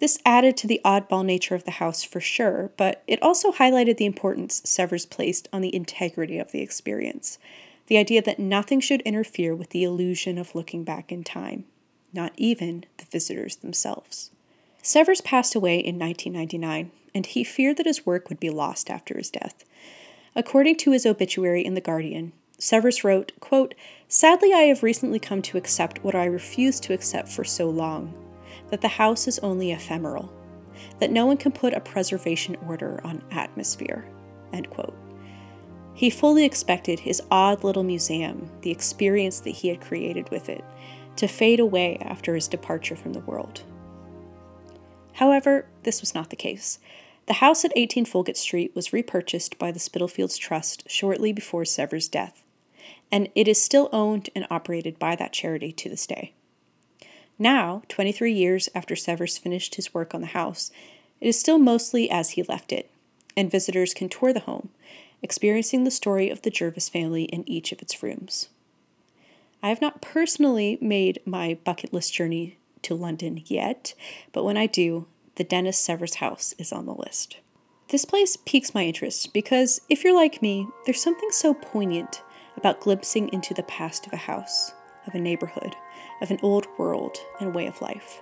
This 0.00 0.18
added 0.24 0.56
to 0.58 0.66
the 0.66 0.80
oddball 0.84 1.24
nature 1.24 1.54
of 1.54 1.64
the 1.64 1.72
house 1.72 2.02
for 2.02 2.20
sure, 2.20 2.72
but 2.76 3.02
it 3.06 3.22
also 3.22 3.52
highlighted 3.52 3.96
the 3.96 4.06
importance 4.06 4.62
Severs 4.64 5.06
placed 5.06 5.48
on 5.52 5.60
the 5.60 5.74
integrity 5.74 6.38
of 6.38 6.50
the 6.50 6.60
experience. 6.60 7.38
The 7.86 7.98
idea 7.98 8.22
that 8.22 8.38
nothing 8.38 8.80
should 8.80 9.00
interfere 9.02 9.54
with 9.54 9.70
the 9.70 9.84
illusion 9.84 10.38
of 10.38 10.54
looking 10.54 10.84
back 10.84 11.10
in 11.10 11.24
time, 11.24 11.64
not 12.12 12.32
even 12.36 12.84
the 12.98 13.06
visitors 13.06 13.56
themselves. 13.56 14.30
Severs 14.82 15.20
passed 15.20 15.54
away 15.54 15.78
in 15.78 15.98
1999, 15.98 16.90
and 17.14 17.26
he 17.26 17.44
feared 17.44 17.76
that 17.76 17.86
his 17.86 18.06
work 18.06 18.28
would 18.28 18.40
be 18.40 18.50
lost 18.50 18.90
after 18.90 19.16
his 19.16 19.30
death. 19.30 19.64
According 20.36 20.76
to 20.76 20.92
his 20.92 21.04
obituary 21.04 21.64
in 21.64 21.74
The 21.74 21.80
Guardian, 21.80 22.32
Severs 22.58 23.04
wrote, 23.04 23.32
quote, 23.40 23.74
Sadly, 24.08 24.52
I 24.52 24.62
have 24.62 24.82
recently 24.82 25.18
come 25.18 25.42
to 25.42 25.58
accept 25.58 26.02
what 26.02 26.14
I 26.14 26.24
refused 26.24 26.82
to 26.84 26.92
accept 26.92 27.28
for 27.28 27.44
so 27.44 27.68
long 27.70 28.14
that 28.70 28.80
the 28.80 28.88
house 28.88 29.26
is 29.28 29.38
only 29.40 29.72
ephemeral, 29.72 30.32
that 30.98 31.10
no 31.10 31.24
one 31.26 31.36
can 31.36 31.52
put 31.52 31.72
a 31.72 31.80
preservation 31.80 32.56
order 32.66 33.00
on 33.04 33.22
atmosphere. 33.30 34.04
End 34.52 34.68
quote. 34.70 34.96
He 35.94 36.10
fully 36.10 36.44
expected 36.44 37.00
his 37.00 37.22
odd 37.30 37.64
little 37.64 37.82
museum, 37.82 38.50
the 38.62 38.70
experience 38.70 39.40
that 39.40 39.50
he 39.50 39.68
had 39.68 39.80
created 39.80 40.30
with 40.30 40.48
it, 40.48 40.64
to 41.16 41.26
fade 41.26 41.60
away 41.60 41.98
after 42.00 42.34
his 42.34 42.46
departure 42.46 42.94
from 42.94 43.12
the 43.12 43.20
world. 43.20 43.62
However, 45.18 45.66
this 45.82 46.00
was 46.00 46.14
not 46.14 46.30
the 46.30 46.36
case. 46.36 46.78
The 47.26 47.34
house 47.34 47.64
at 47.64 47.72
18 47.74 48.06
Folgate 48.06 48.36
Street 48.36 48.72
was 48.74 48.92
repurchased 48.92 49.58
by 49.58 49.72
the 49.72 49.80
Spitalfields 49.80 50.38
Trust 50.38 50.88
shortly 50.88 51.32
before 51.32 51.64
Severs' 51.64 52.08
death, 52.08 52.44
and 53.10 53.28
it 53.34 53.48
is 53.48 53.60
still 53.60 53.88
owned 53.92 54.30
and 54.36 54.46
operated 54.50 54.98
by 54.98 55.16
that 55.16 55.32
charity 55.32 55.72
to 55.72 55.88
this 55.88 56.06
day. 56.06 56.34
Now, 57.38 57.82
23 57.88 58.32
years 58.32 58.68
after 58.74 58.94
Severs 58.94 59.38
finished 59.38 59.74
his 59.74 59.92
work 59.92 60.14
on 60.14 60.20
the 60.20 60.28
house, 60.28 60.70
it 61.20 61.26
is 61.26 61.38
still 61.38 61.58
mostly 61.58 62.08
as 62.08 62.30
he 62.30 62.42
left 62.44 62.72
it 62.72 62.90
and 63.36 63.50
visitors 63.50 63.94
can 63.94 64.08
tour 64.08 64.32
the 64.32 64.40
home, 64.40 64.68
experiencing 65.22 65.84
the 65.84 65.92
story 65.92 66.28
of 66.28 66.42
the 66.42 66.50
Jervis 66.50 66.88
family 66.88 67.24
in 67.24 67.48
each 67.48 67.70
of 67.70 67.80
its 67.80 68.02
rooms. 68.02 68.48
I 69.62 69.68
have 69.68 69.80
not 69.80 70.02
personally 70.02 70.76
made 70.80 71.20
my 71.24 71.56
bucket 71.64 71.92
list 71.92 72.12
journey 72.12 72.56
to 72.82 72.94
London 72.94 73.42
yet, 73.46 73.94
but 74.32 74.44
when 74.44 74.56
I 74.56 74.66
do, 74.66 75.06
the 75.36 75.44
Dennis 75.44 75.78
Severs 75.78 76.16
house 76.16 76.54
is 76.58 76.72
on 76.72 76.86
the 76.86 76.94
list. 76.94 77.38
This 77.88 78.04
place 78.04 78.36
piques 78.36 78.74
my 78.74 78.84
interest 78.84 79.32
because, 79.32 79.80
if 79.88 80.04
you're 80.04 80.14
like 80.14 80.42
me, 80.42 80.66
there's 80.84 81.02
something 81.02 81.30
so 81.30 81.54
poignant 81.54 82.22
about 82.56 82.80
glimpsing 82.80 83.28
into 83.32 83.54
the 83.54 83.62
past 83.62 84.06
of 84.06 84.12
a 84.12 84.16
house, 84.16 84.74
of 85.06 85.14
a 85.14 85.20
neighborhood, 85.20 85.74
of 86.20 86.30
an 86.30 86.38
old 86.42 86.66
world 86.76 87.16
and 87.40 87.54
way 87.54 87.66
of 87.66 87.80
life. 87.80 88.20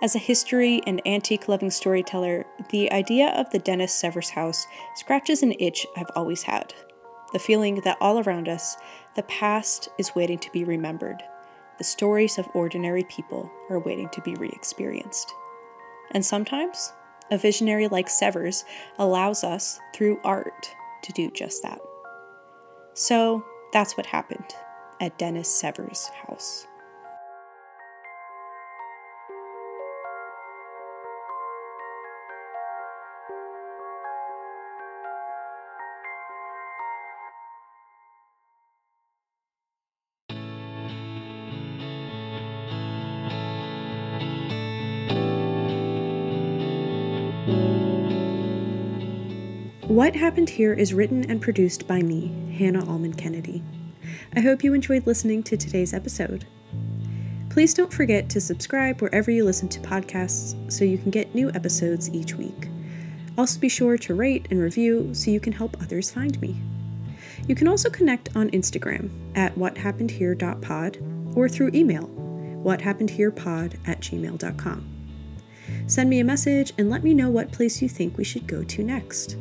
As 0.00 0.14
a 0.14 0.20
history 0.20 0.80
and 0.86 1.02
antique 1.06 1.48
loving 1.48 1.70
storyteller, 1.70 2.46
the 2.70 2.90
idea 2.90 3.28
of 3.28 3.50
the 3.50 3.58
Dennis 3.58 3.92
Severs 3.92 4.30
house 4.30 4.66
scratches 4.94 5.42
an 5.42 5.54
itch 5.58 5.86
I've 5.96 6.10
always 6.16 6.42
had. 6.42 6.72
The 7.32 7.38
feeling 7.38 7.80
that 7.82 7.98
all 8.00 8.20
around 8.20 8.48
us, 8.48 8.76
the 9.14 9.24
past 9.24 9.88
is 9.98 10.14
waiting 10.14 10.38
to 10.38 10.50
be 10.52 10.64
remembered. 10.64 11.22
The 11.78 11.84
stories 11.84 12.38
of 12.38 12.48
ordinary 12.54 13.04
people 13.04 13.50
are 13.70 13.78
waiting 13.80 14.08
to 14.10 14.20
be 14.20 14.34
re 14.34 14.50
experienced. 14.50 15.32
And 16.12 16.24
sometimes, 16.24 16.92
a 17.30 17.38
visionary 17.38 17.88
like 17.88 18.08
Severs 18.08 18.64
allows 18.98 19.44
us, 19.44 19.80
through 19.94 20.20
art, 20.24 20.70
to 21.02 21.12
do 21.12 21.30
just 21.30 21.62
that. 21.62 21.80
So 22.94 23.44
that's 23.72 23.96
what 23.96 24.06
happened 24.06 24.54
at 25.00 25.18
Dennis 25.18 25.48
Severs' 25.48 26.08
house. 26.26 26.67
What 49.88 50.16
Happened 50.16 50.50
Here 50.50 50.74
is 50.74 50.92
written 50.92 51.24
and 51.30 51.40
produced 51.40 51.88
by 51.88 52.02
me, 52.02 52.54
Hannah 52.58 52.86
Allman 52.86 53.14
Kennedy. 53.14 53.62
I 54.36 54.40
hope 54.40 54.62
you 54.62 54.74
enjoyed 54.74 55.06
listening 55.06 55.42
to 55.44 55.56
today's 55.56 55.94
episode. 55.94 56.44
Please 57.48 57.72
don't 57.72 57.90
forget 57.90 58.28
to 58.28 58.38
subscribe 58.38 59.00
wherever 59.00 59.30
you 59.30 59.46
listen 59.46 59.66
to 59.70 59.80
podcasts 59.80 60.70
so 60.70 60.84
you 60.84 60.98
can 60.98 61.10
get 61.10 61.34
new 61.34 61.50
episodes 61.52 62.10
each 62.10 62.34
week. 62.34 62.68
Also, 63.38 63.58
be 63.58 63.70
sure 63.70 63.96
to 63.96 64.14
rate 64.14 64.46
and 64.50 64.60
review 64.60 65.14
so 65.14 65.30
you 65.30 65.40
can 65.40 65.54
help 65.54 65.74
others 65.80 66.10
find 66.10 66.38
me. 66.42 66.60
You 67.46 67.54
can 67.54 67.66
also 67.66 67.88
connect 67.88 68.36
on 68.36 68.50
Instagram 68.50 69.08
at 69.34 69.56
whathappenedhere.pod 69.56 70.98
or 71.34 71.48
through 71.48 71.70
email, 71.72 72.08
whathappenedherepod 72.62 73.88
at 73.88 74.00
gmail.com. 74.00 74.86
Send 75.86 76.10
me 76.10 76.20
a 76.20 76.24
message 76.24 76.74
and 76.76 76.90
let 76.90 77.02
me 77.02 77.14
know 77.14 77.30
what 77.30 77.52
place 77.52 77.80
you 77.80 77.88
think 77.88 78.18
we 78.18 78.24
should 78.24 78.46
go 78.46 78.62
to 78.64 78.84
next. 78.84 79.38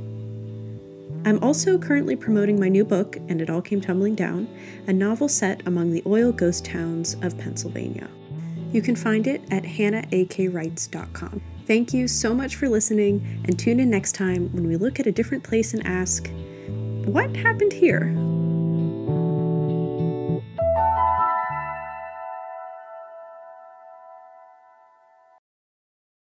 I'm 1.27 1.43
also 1.43 1.77
currently 1.77 2.15
promoting 2.15 2.57
my 2.57 2.69
new 2.69 2.85
book, 2.85 3.17
And 3.27 3.41
It 3.41 3.49
All 3.49 3.61
Came 3.61 3.81
Tumbling 3.81 4.15
Down, 4.15 4.47
a 4.87 4.93
novel 4.93 5.27
set 5.27 5.61
among 5.67 5.91
the 5.91 6.01
oil 6.05 6.31
ghost 6.31 6.63
towns 6.63 7.17
of 7.21 7.37
Pennsylvania. 7.37 8.07
You 8.71 8.81
can 8.81 8.95
find 8.95 9.27
it 9.27 9.41
at 9.51 9.63
hannahakrights.com. 9.63 11.41
Thank 11.65 11.93
you 11.93 12.07
so 12.07 12.33
much 12.33 12.55
for 12.55 12.69
listening, 12.69 13.43
and 13.43 13.59
tune 13.59 13.81
in 13.81 13.89
next 13.89 14.13
time 14.13 14.49
when 14.53 14.69
we 14.69 14.77
look 14.77 15.01
at 15.01 15.05
a 15.05 15.11
different 15.11 15.43
place 15.43 15.73
and 15.73 15.85
ask, 15.85 16.31
What 17.03 17.35
happened 17.35 17.73
here? 17.73 18.05